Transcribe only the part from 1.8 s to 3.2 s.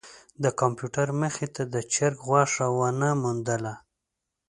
چرک غوښه ونه